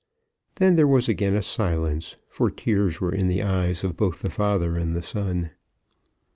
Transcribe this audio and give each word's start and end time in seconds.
Then 0.55 0.77
there 0.77 0.87
was 0.87 1.07
again 1.07 1.35
a 1.35 1.43
silence, 1.43 2.15
for 2.27 2.49
tears 2.49 2.99
were 2.99 3.13
in 3.13 3.27
the 3.27 3.43
eyes 3.43 3.83
both 3.83 4.15
of 4.15 4.21
the 4.23 4.29
father 4.31 4.73
and 4.75 4.89
of 4.89 4.93
the 4.95 5.03
son. 5.07 5.51